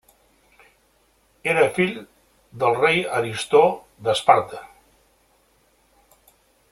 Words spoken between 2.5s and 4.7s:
del rei Aristó d'Esparta.